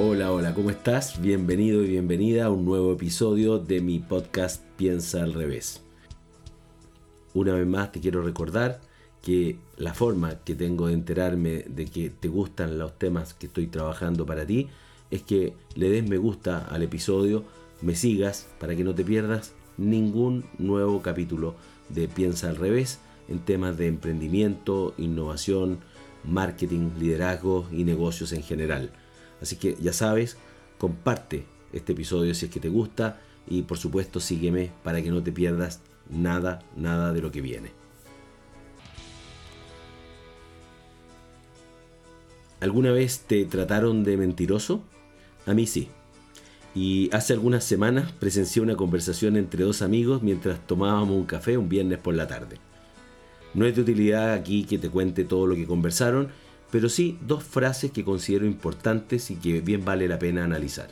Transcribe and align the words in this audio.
Hola, 0.00 0.30
hola, 0.30 0.54
¿cómo 0.54 0.70
estás? 0.70 1.20
Bienvenido 1.20 1.82
y 1.82 1.88
bienvenida 1.88 2.44
a 2.44 2.50
un 2.50 2.64
nuevo 2.64 2.92
episodio 2.92 3.58
de 3.58 3.80
mi 3.80 3.98
podcast 3.98 4.62
Piensa 4.76 5.24
al 5.24 5.34
revés. 5.34 5.82
Una 7.34 7.54
vez 7.54 7.66
más 7.66 7.90
te 7.90 7.98
quiero 7.98 8.22
recordar 8.22 8.80
que 9.22 9.58
la 9.76 9.94
forma 9.94 10.38
que 10.44 10.54
tengo 10.54 10.86
de 10.86 10.92
enterarme 10.92 11.64
de 11.66 11.86
que 11.86 12.10
te 12.10 12.28
gustan 12.28 12.78
los 12.78 12.96
temas 12.96 13.34
que 13.34 13.46
estoy 13.46 13.66
trabajando 13.66 14.24
para 14.24 14.46
ti 14.46 14.68
es 15.10 15.22
que 15.22 15.54
le 15.74 15.90
des 15.90 16.08
me 16.08 16.16
gusta 16.16 16.64
al 16.68 16.84
episodio, 16.84 17.42
me 17.82 17.96
sigas 17.96 18.46
para 18.60 18.76
que 18.76 18.84
no 18.84 18.94
te 18.94 19.04
pierdas 19.04 19.52
ningún 19.78 20.44
nuevo 20.58 21.02
capítulo 21.02 21.56
de 21.88 22.06
Piensa 22.06 22.50
al 22.50 22.56
revés 22.56 23.00
en 23.26 23.40
temas 23.40 23.76
de 23.76 23.88
emprendimiento, 23.88 24.94
innovación, 24.96 25.80
marketing, 26.22 26.90
liderazgo 27.00 27.66
y 27.72 27.82
negocios 27.82 28.30
en 28.32 28.44
general. 28.44 28.92
Así 29.40 29.56
que 29.56 29.76
ya 29.80 29.92
sabes, 29.92 30.36
comparte 30.78 31.44
este 31.72 31.92
episodio 31.92 32.34
si 32.34 32.46
es 32.46 32.52
que 32.52 32.60
te 32.60 32.68
gusta 32.68 33.20
y 33.46 33.62
por 33.62 33.78
supuesto 33.78 34.20
sígueme 34.20 34.70
para 34.82 35.02
que 35.02 35.10
no 35.10 35.22
te 35.22 35.32
pierdas 35.32 35.80
nada, 36.10 36.60
nada 36.76 37.12
de 37.12 37.22
lo 37.22 37.30
que 37.30 37.40
viene. 37.40 37.70
¿Alguna 42.60 42.90
vez 42.90 43.20
te 43.20 43.44
trataron 43.44 44.02
de 44.02 44.16
mentiroso? 44.16 44.82
A 45.46 45.54
mí 45.54 45.66
sí. 45.66 45.88
Y 46.74 47.08
hace 47.14 47.32
algunas 47.32 47.64
semanas 47.64 48.12
presencié 48.12 48.62
una 48.62 48.76
conversación 48.76 49.36
entre 49.36 49.64
dos 49.64 49.80
amigos 49.80 50.22
mientras 50.22 50.66
tomábamos 50.66 51.16
un 51.16 51.24
café 51.24 51.56
un 51.56 51.68
viernes 51.68 51.98
por 51.98 52.14
la 52.14 52.26
tarde. 52.26 52.56
No 53.54 53.64
es 53.64 53.76
de 53.76 53.82
utilidad 53.82 54.32
aquí 54.32 54.64
que 54.64 54.78
te 54.78 54.90
cuente 54.90 55.24
todo 55.24 55.46
lo 55.46 55.54
que 55.54 55.66
conversaron, 55.66 56.28
pero 56.70 56.88
sí 56.88 57.18
dos 57.26 57.44
frases 57.44 57.90
que 57.90 58.04
considero 58.04 58.46
importantes 58.46 59.30
y 59.30 59.36
que 59.36 59.60
bien 59.60 59.84
vale 59.84 60.08
la 60.08 60.18
pena 60.18 60.44
analizar. 60.44 60.90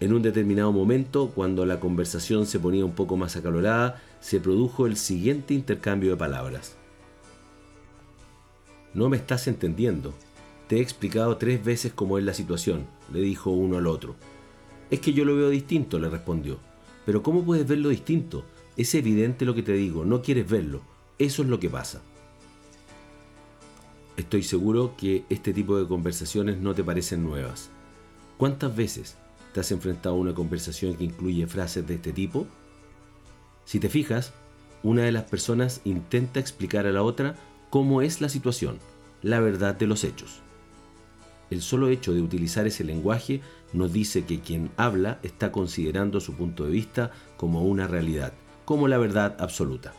En 0.00 0.14
un 0.14 0.22
determinado 0.22 0.72
momento, 0.72 1.30
cuando 1.34 1.66
la 1.66 1.78
conversación 1.78 2.46
se 2.46 2.58
ponía 2.58 2.84
un 2.84 2.92
poco 2.92 3.16
más 3.16 3.36
acalorada, 3.36 4.02
se 4.20 4.40
produjo 4.40 4.86
el 4.86 4.96
siguiente 4.96 5.52
intercambio 5.52 6.12
de 6.12 6.16
palabras. 6.16 6.76
No 8.94 9.08
me 9.08 9.18
estás 9.18 9.46
entendiendo. 9.46 10.14
Te 10.68 10.76
he 10.76 10.80
explicado 10.80 11.36
tres 11.36 11.62
veces 11.62 11.92
cómo 11.92 12.16
es 12.16 12.24
la 12.24 12.32
situación, 12.32 12.86
le 13.12 13.20
dijo 13.20 13.50
uno 13.50 13.76
al 13.76 13.86
otro. 13.86 14.14
Es 14.90 15.00
que 15.00 15.12
yo 15.12 15.24
lo 15.24 15.36
veo 15.36 15.50
distinto, 15.50 15.98
le 15.98 16.08
respondió. 16.08 16.58
Pero 17.04 17.22
¿cómo 17.22 17.44
puedes 17.44 17.66
verlo 17.66 17.88
distinto? 17.90 18.44
Es 18.76 18.94
evidente 18.94 19.44
lo 19.44 19.54
que 19.54 19.62
te 19.62 19.72
digo, 19.72 20.04
no 20.04 20.22
quieres 20.22 20.48
verlo. 20.48 20.80
Eso 21.18 21.42
es 21.42 21.48
lo 21.48 21.60
que 21.60 21.68
pasa. 21.68 22.00
Estoy 24.20 24.42
seguro 24.42 24.96
que 24.98 25.24
este 25.30 25.54
tipo 25.54 25.78
de 25.78 25.88
conversaciones 25.88 26.58
no 26.58 26.74
te 26.74 26.84
parecen 26.84 27.24
nuevas. 27.24 27.70
¿Cuántas 28.36 28.76
veces 28.76 29.16
te 29.54 29.60
has 29.60 29.72
enfrentado 29.72 30.14
a 30.14 30.18
una 30.18 30.34
conversación 30.34 30.94
que 30.94 31.04
incluye 31.04 31.46
frases 31.46 31.86
de 31.86 31.94
este 31.94 32.12
tipo? 32.12 32.46
Si 33.64 33.80
te 33.80 33.88
fijas, 33.88 34.34
una 34.82 35.04
de 35.04 35.12
las 35.12 35.24
personas 35.24 35.80
intenta 35.84 36.38
explicar 36.38 36.86
a 36.86 36.92
la 36.92 37.02
otra 37.02 37.34
cómo 37.70 38.02
es 38.02 38.20
la 38.20 38.28
situación, 38.28 38.78
la 39.22 39.40
verdad 39.40 39.74
de 39.74 39.86
los 39.86 40.04
hechos. 40.04 40.40
El 41.48 41.62
solo 41.62 41.88
hecho 41.88 42.12
de 42.12 42.20
utilizar 42.20 42.66
ese 42.66 42.84
lenguaje 42.84 43.40
nos 43.72 43.90
dice 43.90 44.26
que 44.26 44.40
quien 44.40 44.70
habla 44.76 45.18
está 45.22 45.50
considerando 45.50 46.20
su 46.20 46.34
punto 46.34 46.66
de 46.66 46.72
vista 46.72 47.10
como 47.38 47.62
una 47.62 47.86
realidad, 47.86 48.34
como 48.66 48.86
la 48.86 48.98
verdad 48.98 49.34
absoluta. 49.38 49.94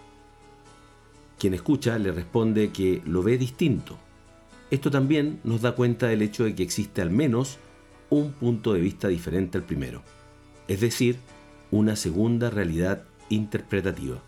Quien 1.40 1.56
escucha 1.56 1.98
le 1.98 2.12
responde 2.12 2.70
que 2.70 3.02
lo 3.04 3.24
ve 3.24 3.40
distinto, 3.40 3.98
esto 4.72 4.90
también 4.90 5.40
nos 5.44 5.62
da 5.62 5.76
cuenta 5.76 6.08
del 6.08 6.22
hecho 6.22 6.46
de 6.46 6.56
que 6.56 6.64
existe 6.64 7.02
al 7.02 7.12
menos 7.12 7.58
un 8.10 8.32
punto 8.32 8.74
de 8.74 8.80
vista 8.80 9.10
diferente 9.10 9.58
al 9.58 9.66
primero, 9.66 10.02
es 10.68 10.80
decir, 10.80 11.18
una 11.72 11.96
segunda 11.96 12.50
realidad 12.50 13.04
interpretativa. 13.30 14.22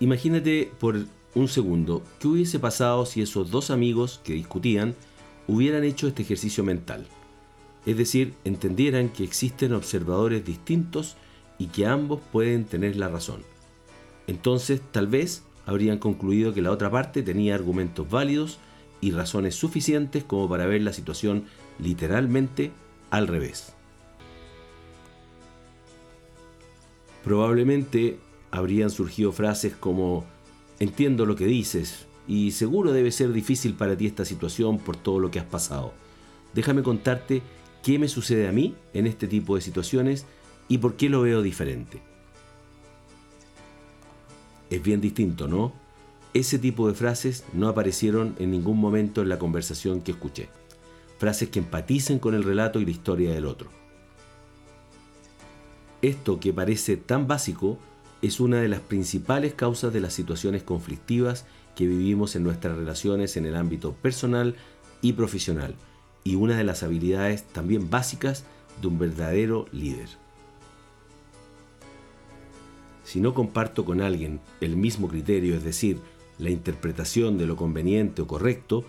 Imagínate 0.00 0.70
por 0.78 1.06
un 1.34 1.48
segundo 1.48 2.02
qué 2.18 2.28
hubiese 2.28 2.58
pasado 2.58 3.06
si 3.06 3.22
esos 3.22 3.50
dos 3.50 3.70
amigos 3.70 4.20
que 4.22 4.34
discutían 4.34 4.94
hubieran 5.48 5.84
hecho 5.84 6.08
este 6.08 6.22
ejercicio 6.22 6.62
mental, 6.62 7.06
es 7.86 7.96
decir, 7.96 8.34
entendieran 8.44 9.08
que 9.08 9.24
existen 9.24 9.72
observadores 9.72 10.44
distintos 10.44 11.16
y 11.58 11.68
que 11.68 11.86
ambos 11.86 12.20
pueden 12.32 12.66
tener 12.66 12.96
la 12.96 13.08
razón. 13.08 13.42
Entonces, 14.26 14.82
tal 14.92 15.06
vez 15.06 15.42
habrían 15.66 15.98
concluido 15.98 16.54
que 16.54 16.62
la 16.62 16.70
otra 16.70 16.90
parte 16.90 17.22
tenía 17.22 17.54
argumentos 17.54 18.08
válidos 18.08 18.58
y 19.00 19.10
razones 19.10 19.56
suficientes 19.56 20.24
como 20.24 20.48
para 20.48 20.66
ver 20.66 20.80
la 20.82 20.92
situación 20.92 21.44
literalmente 21.78 22.70
al 23.10 23.26
revés. 23.26 23.74
Probablemente 27.24 28.18
habrían 28.52 28.90
surgido 28.90 29.32
frases 29.32 29.74
como 29.74 30.24
entiendo 30.78 31.26
lo 31.26 31.34
que 31.34 31.46
dices 31.46 32.06
y 32.28 32.52
seguro 32.52 32.92
debe 32.92 33.10
ser 33.10 33.32
difícil 33.32 33.74
para 33.74 33.96
ti 33.96 34.06
esta 34.06 34.24
situación 34.24 34.78
por 34.78 34.96
todo 34.96 35.18
lo 35.18 35.30
que 35.32 35.40
has 35.40 35.44
pasado. 35.44 35.92
Déjame 36.54 36.84
contarte 36.84 37.42
qué 37.82 37.98
me 37.98 38.08
sucede 38.08 38.48
a 38.48 38.52
mí 38.52 38.74
en 38.94 39.06
este 39.06 39.26
tipo 39.26 39.56
de 39.56 39.60
situaciones 39.60 40.26
y 40.68 40.78
por 40.78 40.94
qué 40.94 41.08
lo 41.08 41.22
veo 41.22 41.42
diferente 41.42 42.00
es 44.70 44.82
bien 44.82 45.00
distinto, 45.00 45.48
¿no? 45.48 45.72
Ese 46.34 46.58
tipo 46.58 46.88
de 46.88 46.94
frases 46.94 47.44
no 47.52 47.68
aparecieron 47.68 48.34
en 48.38 48.50
ningún 48.50 48.78
momento 48.78 49.22
en 49.22 49.28
la 49.28 49.38
conversación 49.38 50.02
que 50.02 50.12
escuché. 50.12 50.48
Frases 51.18 51.48
que 51.48 51.60
empaticen 51.60 52.18
con 52.18 52.34
el 52.34 52.44
relato 52.44 52.78
y 52.78 52.84
la 52.84 52.90
historia 52.90 53.32
del 53.32 53.46
otro. 53.46 53.70
Esto 56.02 56.38
que 56.38 56.52
parece 56.52 56.96
tan 56.96 57.26
básico 57.26 57.78
es 58.20 58.38
una 58.38 58.60
de 58.60 58.68
las 58.68 58.80
principales 58.80 59.54
causas 59.54 59.92
de 59.92 60.00
las 60.00 60.12
situaciones 60.12 60.62
conflictivas 60.62 61.46
que 61.74 61.86
vivimos 61.86 62.36
en 62.36 62.42
nuestras 62.42 62.76
relaciones 62.76 63.36
en 63.36 63.46
el 63.46 63.56
ámbito 63.56 63.92
personal 63.92 64.56
y 65.00 65.14
profesional 65.14 65.74
y 66.24 66.34
una 66.34 66.56
de 66.56 66.64
las 66.64 66.82
habilidades 66.82 67.44
también 67.44 67.88
básicas 67.88 68.44
de 68.82 68.88
un 68.88 68.98
verdadero 68.98 69.66
líder. 69.72 70.08
Si 73.06 73.20
no 73.20 73.34
comparto 73.34 73.84
con 73.84 74.00
alguien 74.00 74.40
el 74.60 74.76
mismo 74.76 75.06
criterio, 75.06 75.54
es 75.54 75.62
decir, 75.62 76.00
la 76.38 76.50
interpretación 76.50 77.38
de 77.38 77.46
lo 77.46 77.54
conveniente 77.54 78.20
o 78.20 78.26
correcto, 78.26 78.84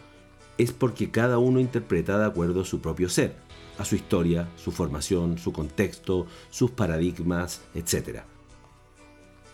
es 0.58 0.72
porque 0.72 1.12
cada 1.12 1.38
uno 1.38 1.60
interpreta 1.60 2.18
de 2.18 2.26
acuerdo 2.26 2.62
a 2.62 2.66
su 2.66 2.82
propio 2.82 3.10
ser, 3.10 3.36
a 3.78 3.86
su 3.86 3.96
historia, 3.96 4.50
su 4.56 4.72
formación, 4.72 5.38
su 5.38 5.54
contexto, 5.54 6.26
sus 6.50 6.72
paradigmas, 6.72 7.62
etc. 7.76 8.22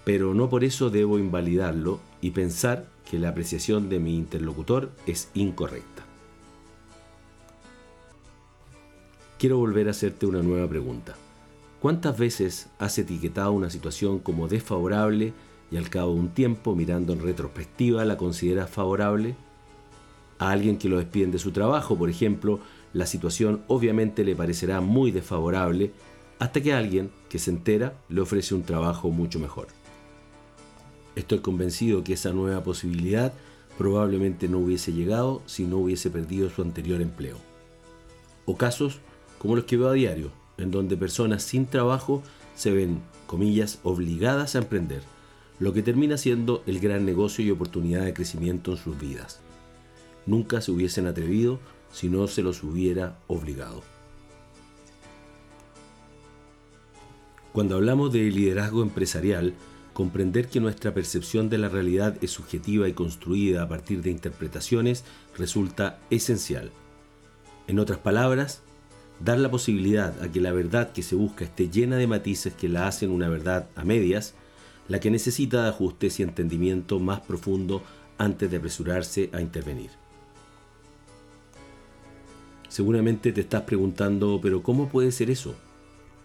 Pero 0.05 0.33
no 0.33 0.49
por 0.49 0.63
eso 0.63 0.89
debo 0.89 1.19
invalidarlo 1.19 1.99
y 2.21 2.31
pensar 2.31 2.87
que 3.11 3.19
la 3.19 3.29
apreciación 3.29 3.89
de 3.89 3.99
mi 3.99 4.15
interlocutor 4.15 4.91
es 5.05 5.27
incorrecta. 5.33 6.05
Quiero 9.37 9.57
volver 9.57 9.89
a 9.89 9.91
hacerte 9.91 10.25
una 10.25 10.41
nueva 10.41 10.69
pregunta. 10.69 11.15
¿Cuántas 11.83 12.17
veces 12.17 12.69
has 12.79 12.97
etiquetado 12.97 13.51
una 13.51 13.69
situación 13.69 14.19
como 14.19 14.47
desfavorable 14.47 15.33
y 15.69 15.75
al 15.75 15.89
cabo 15.89 16.13
de 16.13 16.21
un 16.21 16.29
tiempo, 16.29 16.75
mirando 16.77 17.11
en 17.11 17.21
retrospectiva, 17.21 18.05
la 18.05 18.15
consideras 18.15 18.69
favorable? 18.69 19.35
A 20.39 20.51
alguien 20.51 20.77
que 20.77 20.87
lo 20.87 20.97
despiden 20.97 21.31
de 21.31 21.39
su 21.39 21.51
trabajo, 21.51 21.97
por 21.97 22.09
ejemplo, 22.09 22.61
la 22.93 23.05
situación 23.05 23.63
obviamente 23.67 24.23
le 24.23 24.33
parecerá 24.33 24.79
muy 24.79 25.11
desfavorable 25.11 25.91
hasta 26.39 26.61
que 26.61 26.71
alguien 26.71 27.11
que 27.27 27.37
se 27.37 27.51
entera 27.51 27.97
le 28.07 28.21
ofrece 28.21 28.55
un 28.55 28.63
trabajo 28.63 29.09
mucho 29.09 29.37
mejor. 29.37 29.67
Estoy 31.17 31.39
convencido 31.39 32.01
que 32.01 32.13
esa 32.13 32.31
nueva 32.31 32.63
posibilidad 32.63 33.33
probablemente 33.77 34.47
no 34.47 34.59
hubiese 34.59 34.93
llegado 34.93 35.41
si 35.47 35.65
no 35.65 35.79
hubiese 35.79 36.09
perdido 36.09 36.49
su 36.49 36.61
anterior 36.61 37.01
empleo. 37.01 37.35
O 38.45 38.55
casos 38.55 38.99
como 39.37 39.57
los 39.57 39.65
que 39.65 39.75
veo 39.75 39.89
a 39.89 39.93
diario, 39.93 40.31
en 40.57 40.71
donde 40.71 40.97
personas 40.97 41.43
sin 41.43 41.65
trabajo 41.65 42.23
se 42.55 42.71
ven, 42.71 43.01
comillas, 43.25 43.79
obligadas 43.83 44.55
a 44.55 44.59
emprender, 44.59 45.01
lo 45.59 45.73
que 45.73 45.83
termina 45.83 46.17
siendo 46.17 46.63
el 46.65 46.79
gran 46.79 47.05
negocio 47.05 47.43
y 47.43 47.51
oportunidad 47.51 48.03
de 48.03 48.13
crecimiento 48.13 48.71
en 48.71 48.77
sus 48.77 48.99
vidas. 48.99 49.39
Nunca 50.25 50.61
se 50.61 50.71
hubiesen 50.71 51.07
atrevido 51.07 51.59
si 51.91 52.09
no 52.09 52.27
se 52.27 52.41
los 52.41 52.63
hubiera 52.63 53.17
obligado. 53.27 53.83
Cuando 57.53 57.75
hablamos 57.75 58.11
de 58.11 58.23
liderazgo 58.31 58.81
empresarial, 58.81 59.53
comprender 59.93 60.47
que 60.47 60.59
nuestra 60.59 60.93
percepción 60.93 61.49
de 61.49 61.59
la 61.59 61.69
realidad 61.69 62.17
es 62.21 62.31
subjetiva 62.31 62.87
y 62.87 62.93
construida 62.93 63.61
a 63.61 63.69
partir 63.69 64.01
de 64.01 64.09
interpretaciones 64.09 65.03
resulta 65.37 65.99
esencial. 66.09 66.71
En 67.67 67.77
otras 67.77 67.99
palabras, 67.99 68.63
dar 69.19 69.39
la 69.39 69.51
posibilidad 69.51 70.21
a 70.21 70.31
que 70.31 70.41
la 70.41 70.51
verdad 70.51 70.91
que 70.91 71.03
se 71.03 71.15
busca 71.15 71.45
esté 71.45 71.69
llena 71.69 71.97
de 71.97 72.07
matices 72.07 72.53
que 72.53 72.69
la 72.69 72.87
hacen 72.87 73.11
una 73.11 73.29
verdad 73.29 73.69
a 73.75 73.83
medias, 73.83 74.33
la 74.87 74.99
que 74.99 75.11
necesita 75.11 75.63
de 75.63 75.69
ajustes 75.69 76.19
y 76.19 76.23
entendimiento 76.23 76.99
más 76.99 77.21
profundo 77.21 77.81
antes 78.17 78.49
de 78.51 78.57
apresurarse 78.57 79.29
a 79.33 79.41
intervenir. 79.41 79.91
Seguramente 82.67 83.31
te 83.31 83.41
estás 83.41 83.61
preguntando, 83.63 84.39
pero 84.41 84.63
¿cómo 84.63 84.89
puede 84.89 85.11
ser 85.11 85.29
eso? 85.29 85.55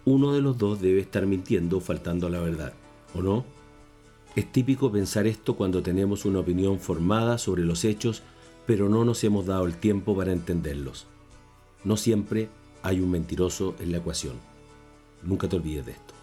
Uno 0.05 0.33
de 0.33 0.41
los 0.41 0.57
dos 0.57 0.81
debe 0.81 0.99
estar 0.99 1.25
mintiendo 1.25 1.77
o 1.77 1.81
faltando 1.81 2.27
a 2.27 2.29
la 2.29 2.39
verdad, 2.39 2.73
¿o 3.13 3.21
no? 3.21 3.45
Es 4.35 4.51
típico 4.51 4.91
pensar 4.91 5.27
esto 5.27 5.55
cuando 5.55 5.83
tenemos 5.83 6.25
una 6.25 6.39
opinión 6.39 6.79
formada 6.79 7.37
sobre 7.37 7.63
los 7.63 7.85
hechos, 7.85 8.23
pero 8.65 8.89
no 8.89 9.05
nos 9.05 9.23
hemos 9.23 9.45
dado 9.45 9.65
el 9.65 9.75
tiempo 9.75 10.15
para 10.15 10.31
entenderlos. 10.31 11.07
No 11.83 11.97
siempre 11.97 12.49
hay 12.83 13.01
un 13.01 13.11
mentiroso 13.11 13.75
en 13.79 13.91
la 13.91 13.97
ecuación. 13.97 14.35
Nunca 15.23 15.47
te 15.47 15.55
olvides 15.55 15.85
de 15.85 15.91
esto. 15.93 16.13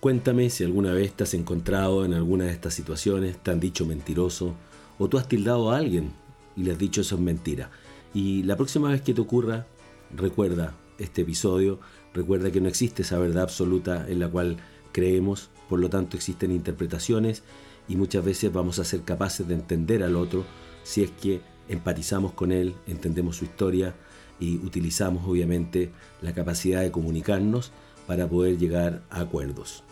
Cuéntame 0.00 0.50
si 0.50 0.64
alguna 0.64 0.92
vez 0.92 1.14
te 1.14 1.24
has 1.24 1.32
encontrado 1.32 2.04
en 2.04 2.12
alguna 2.12 2.44
de 2.44 2.52
estas 2.52 2.74
situaciones, 2.74 3.38
te 3.38 3.50
han 3.50 3.58
dicho 3.58 3.86
mentiroso, 3.86 4.54
o 4.98 5.08
tú 5.08 5.16
has 5.16 5.28
tildado 5.28 5.70
a 5.70 5.78
alguien 5.78 6.12
y 6.56 6.62
le 6.62 6.72
has 6.72 6.78
dicho 6.78 7.00
eso 7.00 7.14
es 7.14 7.20
mentira. 7.22 7.70
Y 8.12 8.42
la 8.42 8.56
próxima 8.56 8.90
vez 8.90 9.00
que 9.00 9.14
te 9.14 9.22
ocurra, 9.22 9.66
recuerda 10.14 10.74
este 10.98 11.22
episodio, 11.22 11.80
recuerda 12.12 12.52
que 12.52 12.60
no 12.60 12.68
existe 12.68 13.02
esa 13.02 13.18
verdad 13.18 13.44
absoluta 13.44 14.06
en 14.08 14.20
la 14.20 14.28
cual 14.28 14.58
creemos, 14.92 15.48
por 15.68 15.80
lo 15.80 15.88
tanto 15.88 16.16
existen 16.16 16.52
interpretaciones 16.52 17.42
y 17.88 17.96
muchas 17.96 18.24
veces 18.24 18.52
vamos 18.52 18.78
a 18.78 18.84
ser 18.84 19.02
capaces 19.02 19.48
de 19.48 19.54
entender 19.54 20.02
al 20.02 20.16
otro 20.16 20.44
si 20.84 21.02
es 21.02 21.10
que 21.10 21.40
empatizamos 21.68 22.32
con 22.32 22.52
él, 22.52 22.74
entendemos 22.86 23.36
su 23.36 23.44
historia 23.44 23.94
y 24.40 24.56
utilizamos 24.58 25.26
obviamente 25.26 25.90
la 26.20 26.34
capacidad 26.34 26.82
de 26.82 26.90
comunicarnos 26.90 27.72
para 28.06 28.28
poder 28.28 28.58
llegar 28.58 29.02
a 29.10 29.20
acuerdos. 29.20 29.82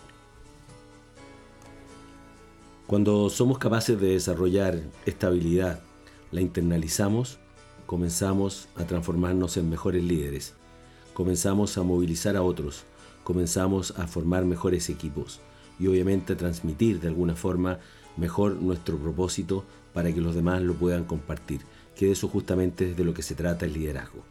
Cuando 2.87 3.31
somos 3.31 3.59
capaces 3.59 3.99
de 4.01 4.09
desarrollar 4.09 4.83
esta 5.07 5.29
habilidad, 5.29 5.81
la 6.31 6.41
internalizamos, 6.41 7.39
comenzamos 7.87 8.69
a 8.77 8.85
transformarnos 8.85 9.57
en 9.57 9.71
mejores 9.71 10.05
líderes, 10.05 10.55
comenzamos 11.15 11.79
a 11.79 11.83
movilizar 11.83 12.37
a 12.37 12.43
otros, 12.43 12.85
comenzamos 13.25 13.95
a 13.97 14.07
formar 14.07 14.45
mejores 14.45 14.91
equipos 14.91 15.41
y 15.79 15.87
obviamente 15.87 16.35
a 16.35 16.37
transmitir 16.37 17.01
de 17.01 17.09
alguna 17.09 17.35
forma 17.35 17.79
mejor 18.17 18.57
nuestro 18.57 18.99
propósito 18.99 19.65
para 19.93 20.12
que 20.12 20.21
los 20.21 20.35
demás 20.35 20.62
lo 20.62 20.75
puedan 20.75 21.05
compartir, 21.05 21.61
que 21.97 22.06
de 22.06 22.12
eso 22.12 22.29
justamente 22.29 22.91
es 22.91 22.97
de 22.97 23.05
lo 23.05 23.15
que 23.15 23.23
se 23.23 23.35
trata 23.35 23.67
el 23.67 23.75
liderazgo. 23.75 24.25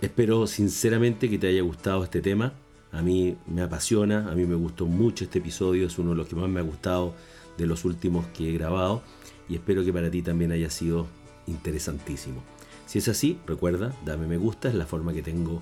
Espero 0.00 0.46
sinceramente 0.46 1.30
que 1.30 1.38
te 1.38 1.48
haya 1.48 1.62
gustado 1.62 2.04
este 2.04 2.20
tema 2.20 2.52
a 2.96 3.02
mí 3.02 3.36
me 3.46 3.62
apasiona, 3.62 4.30
a 4.30 4.34
mí 4.34 4.46
me 4.46 4.54
gustó 4.54 4.86
mucho 4.86 5.24
este 5.24 5.38
episodio, 5.38 5.86
es 5.86 5.98
uno 5.98 6.10
de 6.10 6.16
los 6.16 6.28
que 6.28 6.34
más 6.34 6.48
me 6.48 6.60
ha 6.60 6.62
gustado 6.62 7.14
de 7.58 7.66
los 7.66 7.84
últimos 7.84 8.26
que 8.28 8.48
he 8.48 8.52
grabado 8.52 9.02
y 9.48 9.54
espero 9.54 9.84
que 9.84 9.92
para 9.92 10.10
ti 10.10 10.22
también 10.22 10.50
haya 10.52 10.70
sido 10.70 11.06
interesantísimo. 11.46 12.42
Si 12.86 12.98
es 12.98 13.08
así, 13.08 13.38
recuerda, 13.46 13.94
dame 14.04 14.26
me 14.26 14.38
gusta, 14.38 14.68
es 14.68 14.74
la 14.74 14.86
forma 14.86 15.12
que 15.12 15.22
tengo 15.22 15.60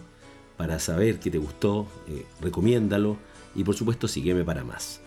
para 0.57 0.79
saber 0.79 1.19
que 1.19 1.31
te 1.31 1.39
gustó, 1.39 1.87
eh, 2.07 2.25
recomiéndalo 2.41 3.17
y 3.55 3.65
por 3.65 3.75
supuesto 3.75 4.07
sígueme 4.07 4.45
para 4.45 4.63
más. 4.63 5.01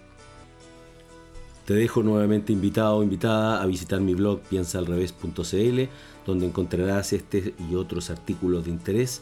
Te 1.67 1.73
dejo 1.73 2.01
nuevamente 2.01 2.53
invitado 2.53 2.95
o 2.95 3.03
invitada 3.03 3.61
a 3.61 3.65
visitar 3.65 3.99
mi 3.99 4.13
blog 4.15 4.39
piensaalrevés.cl 4.39 5.81
donde 6.25 6.45
encontrarás 6.45 7.11
este 7.11 7.53
y 7.69 7.75
otros 7.75 8.09
artículos 8.09 8.63
de 8.63 8.71
interés 8.71 9.21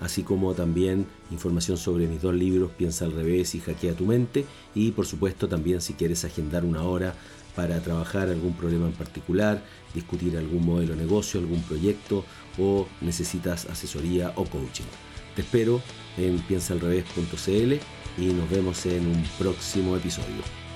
así 0.00 0.22
como 0.22 0.54
también 0.54 1.06
información 1.30 1.76
sobre 1.76 2.06
mis 2.06 2.20
dos 2.20 2.34
libros, 2.34 2.70
Piensa 2.76 3.04
al 3.04 3.12
revés 3.12 3.54
y 3.54 3.60
Hackea 3.60 3.94
tu 3.94 4.04
mente, 4.04 4.44
y 4.74 4.92
por 4.92 5.06
supuesto 5.06 5.48
también 5.48 5.80
si 5.80 5.94
quieres 5.94 6.24
agendar 6.24 6.64
una 6.64 6.82
hora 6.82 7.14
para 7.54 7.80
trabajar 7.80 8.28
algún 8.28 8.52
problema 8.52 8.86
en 8.86 8.92
particular, 8.92 9.62
discutir 9.94 10.36
algún 10.36 10.66
modelo 10.66 10.94
de 10.94 11.02
negocio, 11.02 11.40
algún 11.40 11.62
proyecto 11.62 12.24
o 12.58 12.86
necesitas 13.00 13.66
asesoría 13.66 14.32
o 14.36 14.44
coaching. 14.44 14.84
Te 15.34 15.42
espero 15.42 15.80
en 16.18 16.38
piensaalrevés.cl 16.40 17.72
y 18.18 18.26
nos 18.26 18.50
vemos 18.50 18.84
en 18.84 19.06
un 19.06 19.24
próximo 19.38 19.96
episodio. 19.96 20.65